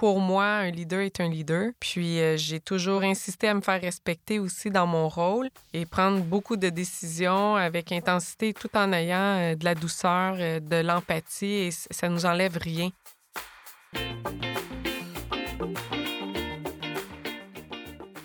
[0.00, 1.72] pour moi, un leader est un leader.
[1.78, 6.20] Puis euh, j'ai toujours insisté à me faire respecter aussi dans mon rôle et prendre
[6.20, 11.66] beaucoup de décisions avec intensité tout en ayant euh, de la douceur, euh, de l'empathie
[11.66, 12.88] et ça nous enlève rien.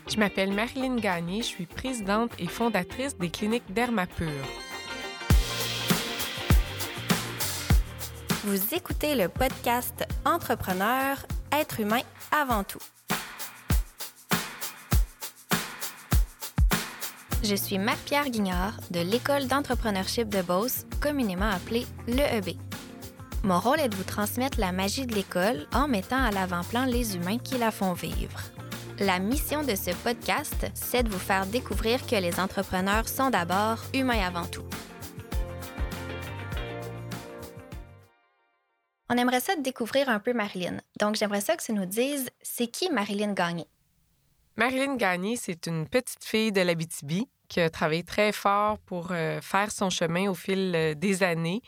[0.07, 4.29] Je m'appelle Marilyn Gagné, je suis présidente et fondatrice des cliniques Dermapure.
[8.45, 11.17] Vous écoutez le podcast Entrepreneur,
[11.59, 12.01] être humain
[12.31, 12.79] avant tout.
[17.43, 22.57] Je suis Marc-Pierre Guignard de l'École d'entrepreneurship de Beauce, communément appelée l'EEB.
[23.43, 27.15] Mon rôle est de vous transmettre la magie de l'école en mettant à l'avant-plan les
[27.15, 28.39] humains qui la font vivre.
[28.97, 33.77] La mission de ce podcast, c'est de vous faire découvrir que les entrepreneurs sont d'abord
[33.93, 34.63] humains avant tout.
[39.07, 40.77] On aimerait ça découvrir un peu Marilyn.
[40.99, 43.67] Donc, j'aimerais ça que tu nous dises, c'est qui Marilyn Gagné?
[44.55, 47.69] Marilyn Gagné, c'est une petite fille de l'Abitibi qui a
[48.03, 51.61] très fort pour euh, faire son chemin au fil euh, des années,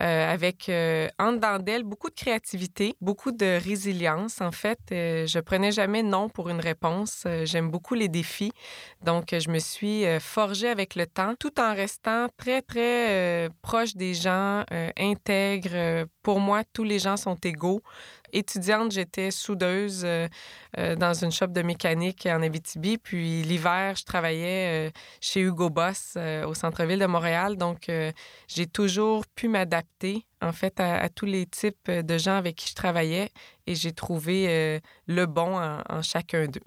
[0.00, 0.70] euh, avec
[1.18, 4.40] en dedans d'elle beaucoup de créativité, beaucoup de résilience.
[4.40, 7.26] En fait, je prenais jamais non pour une réponse.
[7.44, 8.52] J'aime beaucoup les défis,
[9.02, 14.14] donc je me suis forgée avec le temps, tout en restant très très proche des
[14.14, 14.64] gens,
[14.98, 16.06] intègre.
[16.22, 17.82] Pour moi, tous les gens sont égaux
[18.32, 20.06] étudiante, j'étais soudeuse
[20.76, 22.98] dans une shop de mécanique en Abitibi.
[22.98, 27.56] Puis l'hiver, je travaillais chez Hugo Boss au centre-ville de Montréal.
[27.56, 27.90] Donc,
[28.48, 32.74] j'ai toujours pu m'adapter, en fait, à, tous les types de gens avec qui je
[32.74, 33.30] travaillais
[33.66, 36.60] et j'ai trouvé le bon en, chacun d'eux.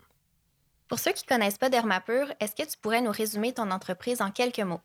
[0.87, 4.21] Pour ceux qui ne connaissent pas Dermapur, est-ce que tu pourrais nous résumer ton entreprise
[4.21, 4.81] en quelques mots?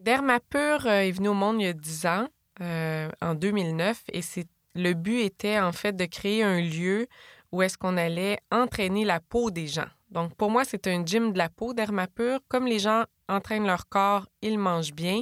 [0.00, 2.28] Dermapur est venu au monde il y a 10 ans,
[2.60, 7.06] en 2009, et c'est le but était en fait de créer un lieu
[7.52, 9.88] où est-ce qu'on allait entraîner la peau des gens.
[10.16, 12.40] Donc pour moi, c'est un gym de la peau d'Hermapur.
[12.48, 15.20] Comme les gens entraînent leur corps, ils mangent bien.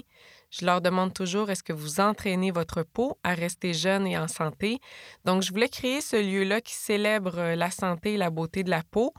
[0.51, 4.29] Je leur demande toujours est-ce que vous entraînez votre peau à rester jeune et en
[4.29, 4.79] santé?
[5.25, 8.71] Donc, je voulais créer ce lieu-là qui célèbre euh, la santé et la beauté de
[8.71, 9.13] la peau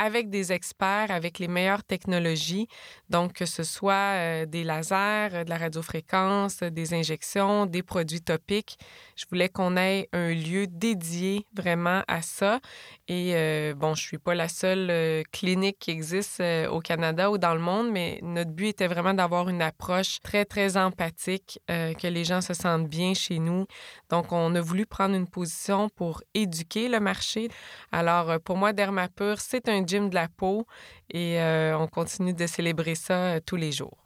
[0.00, 2.66] avec des experts, avec les meilleures technologies.
[3.08, 8.22] Donc, que ce soit euh, des lasers, euh, de la radiofréquence, des injections, des produits
[8.22, 8.78] topiques.
[9.14, 12.60] Je voulais qu'on ait un lieu dédié vraiment à ça.
[13.08, 13.34] Et
[13.76, 16.40] bon, je suis pas la seule clinique qui existe
[16.70, 20.44] au Canada ou dans le monde, mais notre but était vraiment d'avoir une approche très,
[20.44, 23.66] très empathique, euh, que les gens se sentent bien chez nous.
[24.08, 27.48] Donc, on a voulu prendre une position pour éduquer le marché.
[27.92, 30.66] Alors, euh, pour moi, Dermapur, c'est un gym de la peau
[31.10, 33.98] et euh, on continue de célébrer ça tous les jours.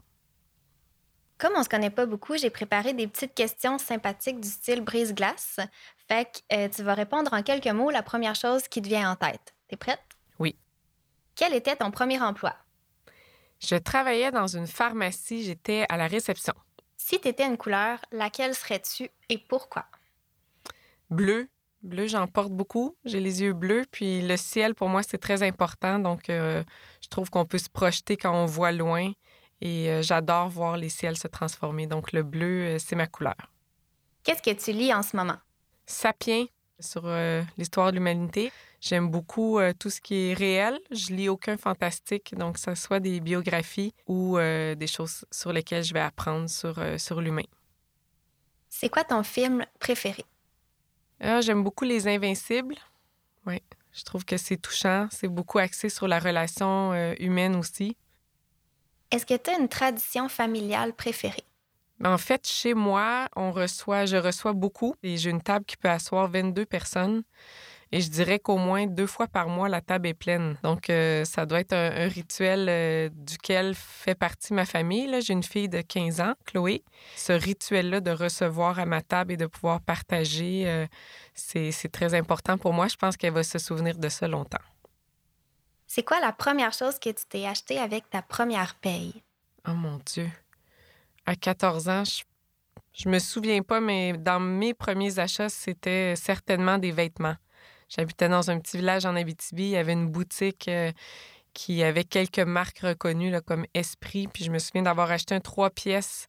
[1.38, 5.58] Comme on se connaît pas beaucoup, j'ai préparé des petites questions sympathiques du style brise-glace.
[6.08, 9.16] Fait que tu vas répondre en quelques mots la première chose qui te vient en
[9.16, 9.54] tête.
[9.68, 10.00] T'es prête?
[10.38, 10.56] Oui.
[11.34, 12.54] Quel était ton premier emploi?
[13.60, 16.54] Je travaillais dans une pharmacie, j'étais à la réception.
[16.96, 19.86] Si tu étais une couleur, laquelle serais-tu et pourquoi?
[21.10, 21.48] Bleu.
[21.84, 22.96] Bleu, j'en porte beaucoup.
[23.04, 25.98] J'ai les yeux bleus, puis le ciel, pour moi, c'est très important.
[25.98, 26.64] Donc, euh,
[27.02, 29.12] je trouve qu'on peut se projeter quand on voit loin
[29.60, 31.86] et euh, j'adore voir les ciels se transformer.
[31.86, 33.36] Donc, le bleu, euh, c'est ma couleur.
[34.22, 35.36] Qu'est-ce que tu lis en ce moment?
[35.84, 36.46] Sapiens
[36.80, 37.06] sur
[37.58, 38.50] l'histoire de l'humanité.
[38.80, 40.80] J'aime beaucoup tout ce qui est réel.
[40.90, 45.84] Je lis aucun fantastique, donc que ce soit des biographies ou des choses sur lesquelles
[45.84, 47.44] je vais apprendre sur, sur l'humain.
[48.70, 50.24] C'est quoi ton film préféré?
[51.26, 52.76] Ah, j'aime beaucoup Les Invincibles.
[53.46, 53.62] Oui,
[53.92, 55.08] je trouve que c'est touchant.
[55.10, 57.96] C'est beaucoup axé sur la relation humaine aussi.
[59.10, 61.44] Est-ce que tu as une tradition familiale préférée?
[61.98, 65.78] Ben, en fait, chez moi, on reçoit, je reçois beaucoup et j'ai une table qui
[65.78, 67.22] peut asseoir 22 personnes.
[67.94, 70.58] Et je dirais qu'au moins deux fois par mois, la table est pleine.
[70.64, 75.08] Donc, euh, ça doit être un, rituel euh, duquel fait partie ma famille.
[75.22, 76.82] J'ai une fille de 15 ans, Chloé.
[77.14, 80.88] Ce rituel-là de recevoir à ma table et de pouvoir partager, euh,
[81.34, 82.88] c'est très important pour moi.
[82.88, 84.58] Je pense qu'elle va se souvenir de ça longtemps.
[85.86, 89.22] C'est quoi la première chose que tu t'es acheté avec ta première paye?
[89.68, 90.28] Oh mon Dieu.
[91.26, 92.24] À 14 ans, je,
[92.92, 97.36] je me souviens pas, mais dans mes premiers achats, c'était certainement des vêtements.
[97.88, 99.64] J'habitais dans un petit village en Abitibi.
[99.64, 100.92] Il y avait une boutique euh,
[101.52, 104.28] qui avait quelques marques reconnues là, comme Esprit.
[104.28, 106.26] Puis je me souviens d'avoir acheté un trois pièces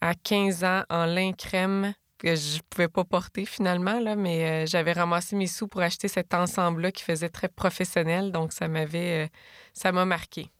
[0.00, 4.66] à 15 ans en lin crème que je pouvais pas porter finalement, là, mais euh,
[4.66, 8.30] j'avais ramassé mes sous pour acheter cet ensemble-là qui faisait très professionnel.
[8.30, 9.24] Donc ça m'avait...
[9.24, 9.28] Euh,
[9.72, 10.50] ça m'a marqué.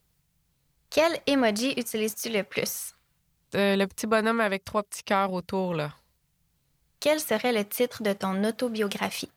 [0.89, 2.93] Quel emoji utilises-tu le plus?
[3.55, 5.91] le petit bonhomme avec trois petits cœurs autour, là.
[7.03, 9.29] Quel serait le titre de ton autobiographie?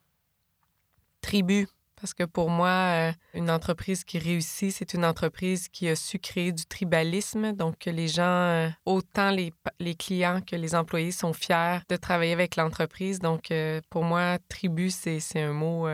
[1.21, 1.67] Tribu.
[1.99, 2.69] Parce que pour moi,
[3.09, 7.53] euh, une entreprise qui réussit, c'est une entreprise qui a su créer du tribalisme.
[7.53, 12.35] Donc, les gens, euh, autant les, les, clients que les employés sont fiers de travailler
[12.35, 13.19] avec l'entreprise.
[13.19, 15.89] Donc, euh, pour moi, tribu, c'est un mot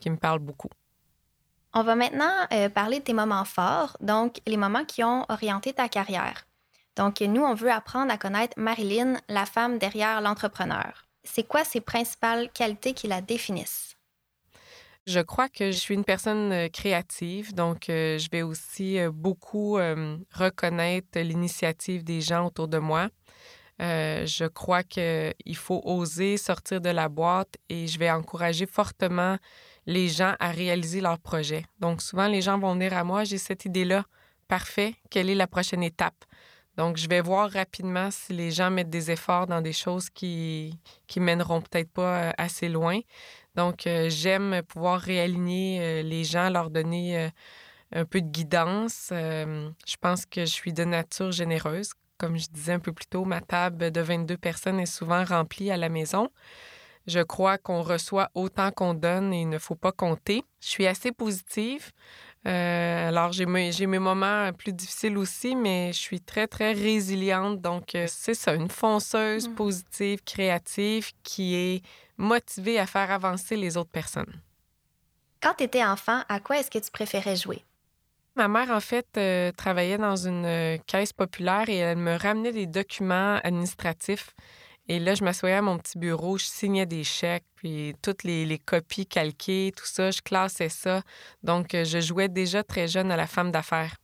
[0.00, 0.70] qui me parle beaucoup.
[1.74, 5.88] On va maintenant parler de tes moments forts, donc les moments qui ont orienté ta
[5.88, 6.46] carrière.
[6.96, 11.06] Donc, nous, on veut apprendre à connaître Marilyn, la femme derrière l'entrepreneur.
[11.24, 13.96] C'est quoi ses principales qualités qui la définissent?
[15.06, 19.10] Je crois que je suis une personne euh, créative, donc euh, je vais aussi euh,
[19.10, 19.76] beaucoup
[20.32, 23.08] reconnaître l'initiative des gens autour de moi.
[23.80, 29.38] je crois qu'il faut oser sortir de la boîte et je vais encourager fortement
[29.86, 31.64] les gens à réaliser leurs projets.
[31.80, 34.04] Donc souvent, les gens vont venir à moi, j'ai cette idée-là,
[34.46, 36.24] parfait, quelle est la prochaine étape?
[36.78, 40.78] Donc, je vais voir rapidement si les gens mettent des efforts dans des choses qui,
[41.06, 42.98] qui mèneront peut-être pas assez loin.
[43.54, 47.28] Donc, euh, j'aime pouvoir réaligner euh, les gens, leur donner euh,
[47.92, 49.08] un peu de guidance.
[49.10, 51.92] je pense que je suis de nature généreuse.
[52.16, 55.70] Comme je disais un peu plus tôt, ma table de 22 personnes est souvent remplie
[55.70, 56.30] à la maison.
[57.06, 60.44] Je crois qu'on reçoit autant qu'on donne et il ne faut pas compter.
[60.60, 61.90] Je suis assez positive.
[62.44, 67.60] alors, j'ai mes, mes, moments plus difficiles aussi, mais je suis très, très résiliente.
[67.60, 69.54] Donc, c'est ça, une fonceuse mmh.
[69.54, 71.82] positive, créative qui est
[72.16, 74.40] motivé à faire avancer les autres personnes.
[75.42, 77.64] Quand tu étais enfant, à quoi est-ce que tu préférais jouer?
[78.36, 82.52] Ma mère, en fait, euh, travaillait dans une euh, caisse populaire et elle me ramenait
[82.52, 84.34] des documents administratifs.
[84.88, 88.58] Et là, je m'assoyais à mon petit bureau, je signais des chèques, puis toutes les,
[88.58, 91.02] copies calquées, tout ça, je classais ça.
[91.42, 93.96] Donc, euh, je jouais déjà très jeune à la femme d'affaires.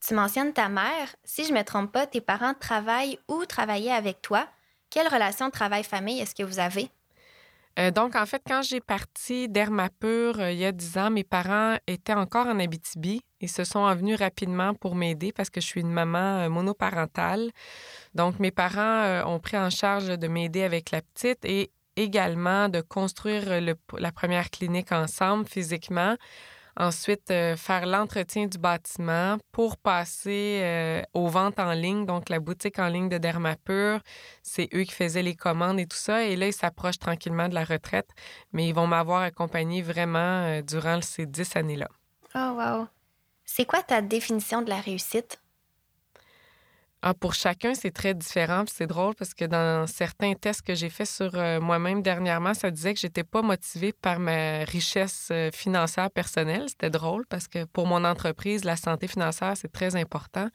[0.00, 1.14] Tu mentionnes ta mère.
[1.22, 4.48] Si je ne me trompe pas, tes parents travaillent ou travaillaient avec toi.
[4.90, 6.90] Quelle relation travail-famille est-ce que vous avez?
[7.78, 11.24] Euh, donc, en fait, quand j'ai parti d'Hermapur euh, il y a dix ans, mes
[11.24, 15.66] parents étaient encore en Abitibi et se sont venus rapidement pour m'aider parce que je
[15.66, 17.50] suis une maman euh, monoparentale.
[18.14, 22.80] Donc, mes parents ont pris en charge de m'aider avec la petite et également de
[22.80, 26.16] construire la première clinique ensemble physiquement
[26.76, 32.06] Ensuite, euh, faire l'entretien du bâtiment pour passer euh, aux ventes en ligne.
[32.06, 34.00] Donc, la boutique en ligne de Dermapur,
[34.42, 36.24] c'est eux qui faisaient les commandes et tout ça.
[36.24, 38.08] Et là, ils s'approchent tranquillement de la retraite,
[38.52, 41.88] mais ils vont m'avoir accompagné vraiment euh, durant ces dix années-là.
[42.34, 42.86] Oh, wow.
[43.44, 45.41] C'est quoi ta définition de la réussite?
[47.04, 48.62] Ah, pour chacun, c'est très différent.
[48.68, 52.70] C'est drôle parce que dans certains tests que j'ai faits sur euh, moi-même dernièrement, ça
[52.70, 56.68] disait que j'étais pas motivée par ma richesse euh, financière personnelle.
[56.68, 60.46] C'était drôle parce que pour mon entreprise, la santé financière, c'est très important.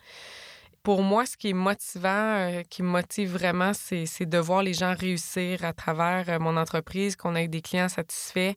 [0.84, 4.74] Pour moi, ce qui est motivant, euh, qui me motive vraiment, c'est de voir les
[4.74, 8.54] gens réussir à travers mon entreprise, qu'on ait des clients satisfaits,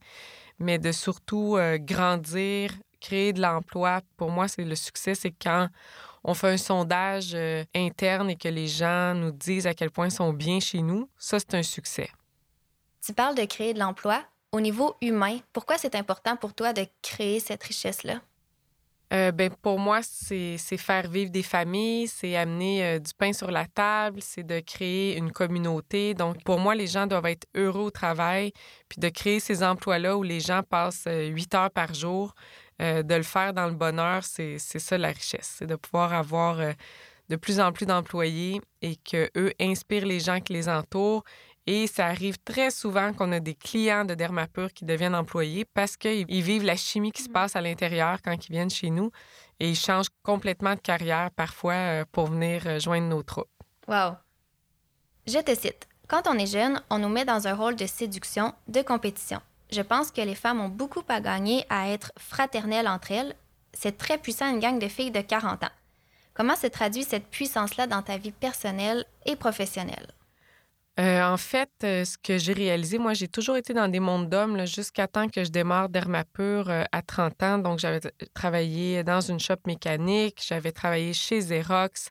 [0.61, 2.71] mais de surtout grandir,
[3.01, 4.03] créer de l'emploi.
[4.17, 5.69] Pour moi, c'est le succès, c'est quand
[6.25, 10.09] on fait un sondage euh, interne et que les gens nous disent à quel point
[10.09, 12.11] ils sont bien chez nous, ça, c'est un succès.
[13.05, 14.23] Tu parles de créer de l'emploi.
[14.53, 18.21] Au niveau humain, pourquoi c'est important pour toi de créer cette richesse-là?
[19.13, 23.51] Euh, ben, pour moi, c'est faire vivre des familles, c'est amener euh, du pain sur
[23.51, 26.15] la table, c'est de créer une communauté.
[26.15, 28.53] Donc, pour moi, les gens doivent être heureux au travail,
[28.89, 32.35] puis de créer ces emplois-là où les gens passent huit heures par jour.
[32.81, 35.57] Euh, de le faire dans le bonheur, c'est ça la richesse.
[35.59, 36.73] C'est de pouvoir avoir euh,
[37.29, 41.23] de plus en plus d'employés et qu'eux inspirent les gens qui les entourent.
[41.67, 45.97] Et ça arrive très souvent qu'on a des clients de Dermapur qui deviennent employés parce
[45.99, 47.33] qu'ils vivent la chimie qui se mmh.
[47.33, 49.11] passe à l'intérieur quand ils viennent chez nous
[49.61, 53.51] et ils changent complètement de carrière parfois euh, pour venir joindre nos troupes.
[53.87, 54.17] Wow.
[55.27, 55.87] Je te cite.
[56.09, 59.41] Quand on est jeune, on nous met dans un rôle de séduction, de compétition
[59.73, 63.35] je pense que les femmes ont beaucoup à gagner à être fraternelles entre elles.
[63.73, 65.71] C'est très puissant, une gang de filles de 40 ans.
[66.35, 70.09] Comment se traduit cette puissance-là dans ta vie personnelle et professionnelle?
[70.99, 74.29] Euh, en fait, euh, ce que j'ai réalisé, moi, j'ai toujours été dans des mondes
[74.29, 77.59] d'hommes jusqu'à temps que je démarre Dermapur euh, à 30 ans.
[77.59, 78.01] Donc, j'avais
[78.35, 82.11] travaillé dans une shop mécanique, j'avais travaillé chez Xerox,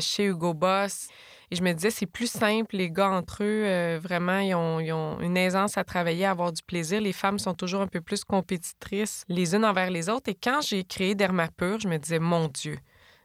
[0.00, 1.08] chez Hugo Boss.
[1.52, 5.20] Et je me disais, c'est plus simple, les gars entre eux, euh, vraiment, ils ont,
[5.20, 6.98] une aisance à travailler, à avoir du plaisir.
[6.98, 10.30] Les femmes sont toujours un peu plus compétitrices les unes envers les autres.
[10.30, 12.78] Et quand j'ai créé Dermapur, je me disais, mon Dieu,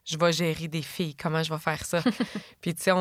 [0.03, 2.01] je vais gérer des filles, comment je vais faire ça?
[2.59, 2.91] puis, tu sais,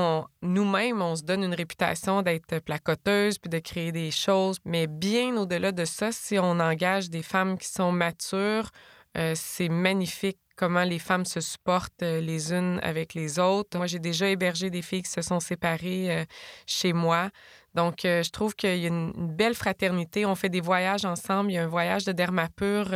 [0.42, 4.58] nous-mêmes, on se donne une réputation d'être placoteuse puis de créer des choses.
[4.64, 8.70] Mais bien au-delà de ça, si on engage des femmes qui sont matures,
[9.18, 13.76] euh, c'est magnifique comment les femmes se supportent euh, les unes avec les autres.
[13.76, 16.24] Moi, j'ai déjà hébergé des filles qui se sont séparées euh,
[16.66, 17.30] chez moi.
[17.76, 20.26] Donc, je trouve qu'il y a une, belle fraternité.
[20.26, 21.52] On fait des voyages ensemble.
[21.52, 22.88] Il y a un voyage de Dermapur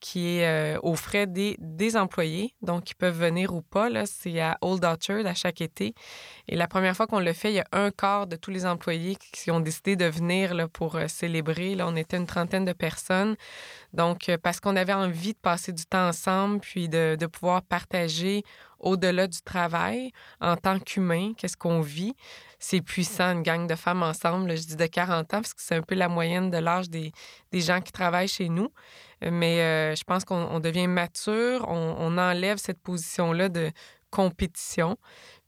[0.00, 3.88] qui est euh, aux frais des, des, employés, donc ils peuvent venir ou pas.
[4.06, 5.94] C'est à Old Orchard à chaque été.
[6.46, 8.64] Et la première fois qu'on le fait, il y a un quart de tous les
[8.64, 11.74] employés qui ont décidé de venir là, pour euh, célébrer.
[11.74, 13.36] Là, on était une trentaine de personnes.
[13.92, 17.62] Donc, euh, parce qu'on avait envie de passer du temps ensemble, puis de, de pouvoir
[17.62, 18.44] partager
[18.78, 22.14] au-delà du travail en tant qu'humain, qu'est-ce qu'on vit.
[22.58, 24.56] C'est puissant, une gang de femmes ensemble.
[24.56, 27.12] je dis de 40 ans, parce que c'est un peu la moyenne de l'âge des,
[27.52, 28.72] gens qui travaillent chez nous.
[29.22, 33.70] Mais euh, je pense qu'on devient mature, on, enlève cette position-là de
[34.10, 34.96] compétition.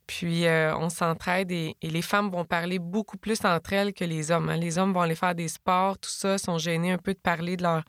[0.07, 4.31] Puis euh, on s'entraide et, les femmes vont parler beaucoup plus entre elles que les
[4.31, 4.49] hommes.
[4.49, 4.57] Hein.
[4.57, 7.55] Les hommes vont aller faire des sports, tout ça, sont gênés un peu de parler
[7.55, 7.83] de leurs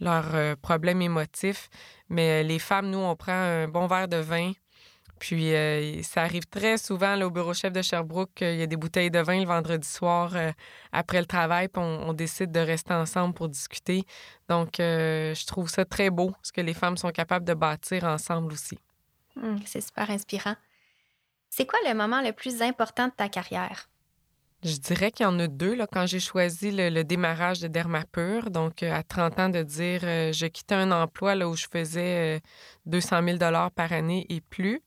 [0.00, 1.68] leur, euh, problèmes émotifs.
[2.08, 4.52] Mais les femmes, nous, on prend un bon verre de vin,
[5.18, 8.76] puis euh, ça arrive très souvent au bureau chef de Sherbrooke qu'il y a des
[8.76, 10.52] bouteilles de vin le vendredi soir euh,
[10.92, 14.04] après le travail, puis on, décide de rester ensemble pour discuter.
[14.48, 18.04] Donc, euh, je trouve ça très beau, ce que les femmes sont capables de bâtir
[18.04, 18.78] ensemble aussi.
[19.36, 20.56] Hum, c'est super inspirant.
[21.50, 23.88] C'est quoi le moment le plus important de ta carrière?
[24.66, 25.74] Je dirais qu'il y en a deux.
[25.74, 30.46] Là, quand j'ai choisi le, démarrage de Dermapur, donc à 30 ans, de dire je
[30.46, 32.42] quittais un emploi là, où je faisais
[32.86, 33.38] 200 000
[33.74, 34.82] par année et plus.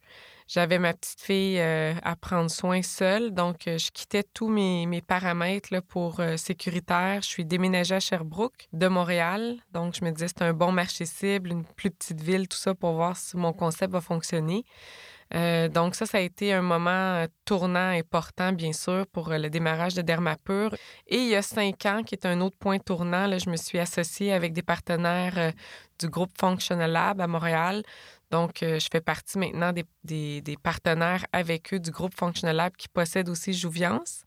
[0.49, 5.03] J'avais ma petite fille euh, à prendre soin seule, donc euh, je quittais tous mes,
[5.05, 7.21] paramètres là, pour euh, sécuritaire.
[7.21, 11.05] Je suis déménagée à Sherbrooke de Montréal, donc je me disais c'est un bon marché
[11.05, 14.65] cible, une plus petite ville, tout ça pour voir si mon concept va fonctionner.
[15.31, 20.01] Donc ça, ça a été un moment tournant important, bien sûr, pour le démarrage de
[20.01, 20.73] Dermapur.
[21.07, 23.57] Et il y a cinq ans, qui est un autre point tournant, là, je me
[23.57, 25.53] suis associée avec des partenaires
[25.99, 27.83] du groupe Functional Lab à Montréal.
[28.31, 32.87] Donc, euh, je fais partie maintenant des, partenaires avec eux du groupe Functional Lab qui
[32.87, 34.23] possède aussi Jouviance.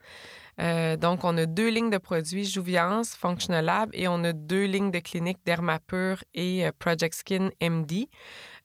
[0.60, 4.64] Euh, donc, on a deux lignes de produits, Jouviance, Functional Lab, et on a deux
[4.64, 8.08] lignes de cliniques Dermapur et euh, Project Skin MD.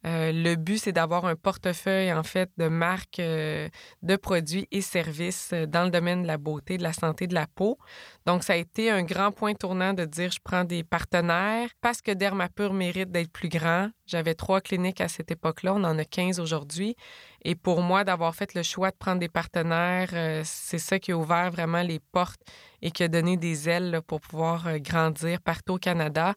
[0.06, 3.68] Euh, le but, c'est d'avoir un portefeuille, en fait, de marques euh,
[4.04, 7.34] de produits et services euh, dans le domaine de la beauté, de la santé de
[7.34, 7.78] la peau.
[8.26, 12.02] Donc, ça a été un grand point tournant de dire je prends des partenaires parce
[12.02, 13.90] que Dermapur mérite d'être plus grand.
[14.06, 16.96] J'avais trois cliniques à cette époque-là, on en a 15 aujourd'hui.
[17.44, 20.10] Et pour moi, d'avoir fait le choix de prendre des partenaires,
[20.44, 22.42] c'est ça qui a ouvert vraiment les portes
[22.82, 26.34] et qui a donné des ailes pour pouvoir grandir partout au Canada.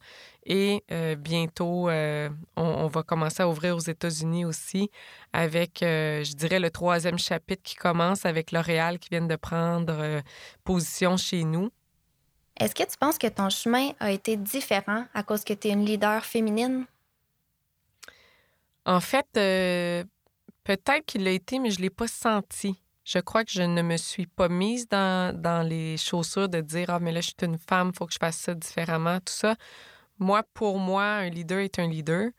[0.52, 4.90] Et euh, bientôt, euh, on, va commencer à ouvrir aux États-Unis aussi
[5.32, 10.20] avec, euh, je dirais, le troisième chapitre qui commence avec L'Oréal qui vient de prendre
[10.64, 11.70] position chez nous.
[12.58, 15.70] Est-ce que tu penses que ton chemin a été différent à cause que tu es
[15.70, 16.84] une leader féminine?
[18.84, 22.74] En fait, peut-être qu'il l'a été, mais je ne l'ai pas senti.
[23.04, 26.90] Je crois que je ne me suis pas mise dans, dans les chaussures de dire
[26.90, 29.32] Ah, mais là, je suis une femme, il faut que je fasse ça différemment, tout
[29.32, 29.54] ça.
[30.20, 32.30] Moi, pour moi, un leader est un leader.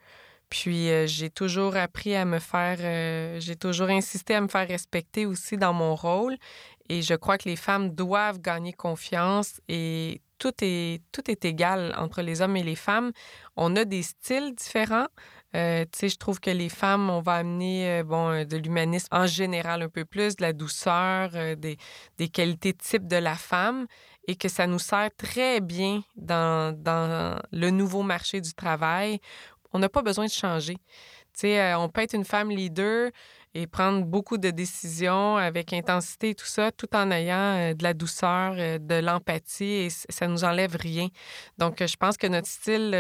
[0.52, 4.68] Puis euh, j'ai toujours appris à me faire, euh, j'ai toujours insisté à me faire
[4.68, 6.38] respecter aussi dans mon rôle.
[6.90, 11.96] Et je crois que les femmes doivent gagner confiance et tout est, tout est égal
[11.98, 13.14] entre les hommes et les femmes.
[13.56, 15.08] On a des styles différents.
[15.56, 19.28] Euh, tu sais, je trouve que les femmes, on va amener bon, de l'humanisme en
[19.28, 21.78] général un peu plus, de la douceur, des,
[22.18, 23.88] des qualités types de la femme
[24.28, 29.20] et que ça nous sert très bien dans, dans le nouveau marché du travail.
[29.74, 30.76] On n'a pas besoin de changer.
[31.34, 33.10] Tu sais, euh, on peut être une femme leader
[33.54, 37.84] et prendre beaucoup de décisions avec intensité et tout ça, tout en ayant euh, de
[37.84, 41.08] la douceur, euh, de l'empathie et ça nous enlève rien.
[41.58, 42.92] Donc, je pense que notre style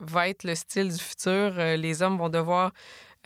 [0.00, 1.54] va être le style du futur.
[1.56, 2.72] Les hommes vont devoir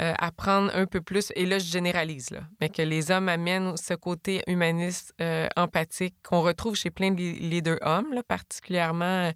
[0.01, 3.77] euh, apprendre un peu plus, et là, je généralise, là, mais que les hommes amènent
[3.77, 9.33] ce côté humaniste, euh, empathique, qu'on retrouve chez plein de leaders hommes, là, particulièrement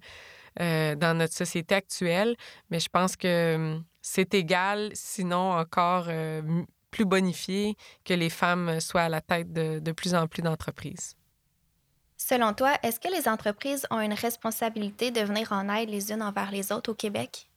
[0.59, 2.35] euh, dans notre société actuelle.
[2.71, 6.07] Mais je pense que hum, c'est égal, sinon encore
[6.89, 11.15] plus bonifié, que les femmes soient à la tête de, de plus en plus d'entreprises.
[12.17, 16.23] Selon toi, est-ce que les entreprises ont une responsabilité de venir en aide les unes
[16.23, 17.49] envers les autres au Québec?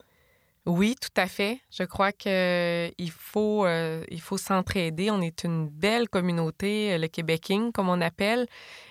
[0.68, 1.60] Oui, tout à fait.
[1.70, 5.10] Je crois qu'il euh, faut, euh, faut s'entraider.
[5.10, 8.46] On est une belle communauté, euh, le Québéking, comme on appelle.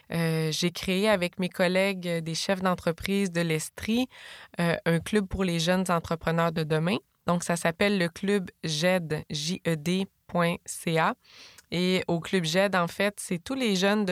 [0.09, 4.07] J'ai créé avec mes collègues des chefs d'entreprise de l'Estrie
[4.57, 6.95] un club pour les jeunes entrepreneurs de demain.
[7.27, 11.13] Donc, ça s'appelle le club JED, J-E-D.ca.
[11.71, 14.05] Et au Club JED, en fait, c'est tous les jeunes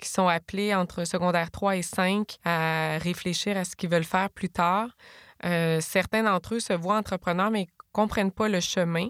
[0.00, 4.30] qui sont appelés entre secondaire 3 et 5 à réfléchir à ce qu'ils veulent faire
[4.30, 4.88] plus tard.
[5.44, 9.08] Euh, certains d'entre eux se voient entrepreneurs, mais comprennent pas le chemin.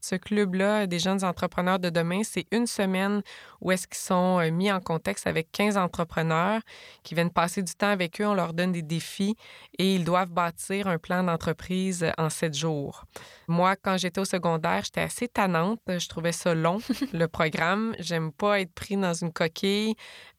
[0.00, 3.22] Ce club-là des jeunes entrepreneurs de demain, c'est une semaine
[3.60, 6.60] où est-ce qu'ils sont euh, mis en contexte avec 15 entrepreneurs
[7.02, 8.26] qui viennent passer du temps avec eux.
[8.26, 9.34] On leur donne des défis
[9.76, 13.04] et ils doivent bâtir un plan d'entreprise en sept jours.
[13.48, 15.80] Moi, quand j'étais au secondaire, j'étais assez tannante.
[15.88, 16.78] Je trouvais ça long,
[17.12, 17.96] le programme.
[17.98, 19.96] J'aime pas être pris dans une coquille.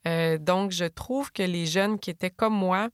[0.08, 2.88] Euh, donc, je trouve que les jeunes qui étaient comme moi,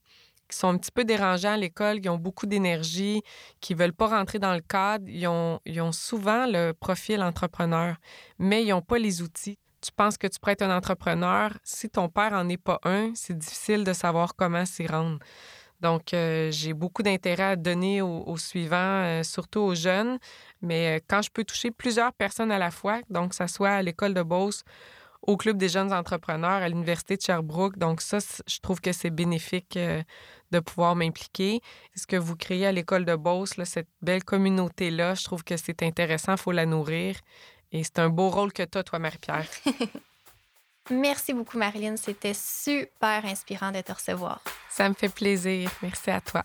[0.50, 3.22] qui sont un petit peu dérangeants à l'école, qui ont beaucoup d'énergie,
[3.62, 7.96] qui veulent pas rentrer dans le cadre, ils ont, souvent le profil entrepreneur,
[8.40, 9.58] mais ils n'ont pas les outils.
[9.82, 13.12] Tu penses que tu pourrais être un entrepreneur, si ton père n'en est pas un,
[13.14, 15.20] c'est difficile de savoir comment s'y rendre.
[15.82, 20.18] Donc, euh, j'ai beaucoup d'intérêt à donner aux, suivants, euh, surtout aux jeunes,
[20.62, 23.70] mais euh, quand je peux toucher plusieurs personnes à la fois, donc que ce soit
[23.70, 24.64] à l'école de Beauce
[25.28, 27.78] au Club des jeunes entrepreneurs à l'Université de Sherbrooke.
[27.78, 30.02] Donc ça, je trouve que c'est bénéfique euh,
[30.52, 31.62] de pouvoir m'impliquer.
[31.96, 35.84] Ce que vous créez à l'école de Beauce, cette belle communauté-là, je trouve que c'est
[35.84, 37.18] intéressant, il faut la nourrir.
[37.72, 39.48] Et c'est un beau rôle que tu as, toi, Marie-Pierre.
[40.92, 41.98] Merci beaucoup, Marilyn.
[41.98, 44.42] C'était super inspirant de te recevoir.
[44.70, 45.72] Ça me fait plaisir.
[45.82, 46.44] Merci à toi.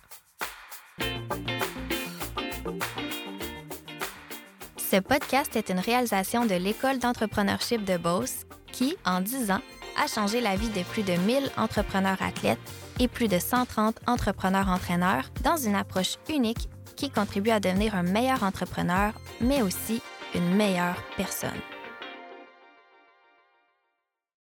[4.79, 8.45] Ce podcast est une réalisation de l'École d'entrepreneurship de Beauce
[8.81, 9.61] qui, en 10 ans,
[10.03, 12.59] a changé la vie de plus de 1000 entrepreneurs athlètes
[12.99, 18.03] et plus de 130 entrepreneurs entraîneurs dans une approche unique qui contribue à devenir un
[18.03, 20.01] meilleur entrepreneur, mais aussi
[20.35, 21.51] une meilleure personne.